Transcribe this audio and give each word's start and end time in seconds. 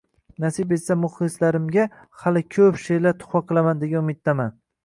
Nasib 0.43 0.71
etsa, 0.77 0.97
muxlislarimga 1.01 1.85
hali 2.23 2.43
ko‘p 2.57 2.83
she’rlar 2.87 3.19
tuhfa 3.23 3.45
qilaman 3.53 3.85
degan 3.85 4.05
umiddaman. 4.09 4.61